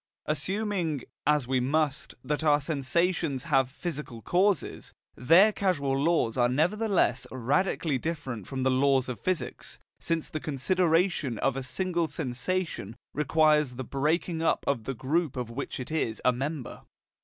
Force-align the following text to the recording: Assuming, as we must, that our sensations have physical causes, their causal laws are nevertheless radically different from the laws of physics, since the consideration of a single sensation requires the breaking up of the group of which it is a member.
Assuming, 0.25 1.03
as 1.27 1.47
we 1.47 1.59
must, 1.59 2.15
that 2.23 2.43
our 2.43 2.59
sensations 2.59 3.43
have 3.43 3.69
physical 3.69 4.23
causes, 4.23 4.93
their 5.15 5.53
causal 5.53 5.95
laws 5.95 6.37
are 6.39 6.49
nevertheless 6.49 7.27
radically 7.31 7.99
different 7.99 8.47
from 8.47 8.63
the 8.63 8.71
laws 8.71 9.07
of 9.07 9.19
physics, 9.19 9.77
since 9.99 10.27
the 10.27 10.39
consideration 10.39 11.37
of 11.37 11.55
a 11.55 11.61
single 11.61 12.07
sensation 12.07 12.95
requires 13.13 13.75
the 13.75 13.83
breaking 13.83 14.41
up 14.41 14.63
of 14.65 14.85
the 14.85 14.95
group 14.95 15.37
of 15.37 15.51
which 15.51 15.79
it 15.79 15.91
is 15.91 16.19
a 16.25 16.31
member. 16.33 16.81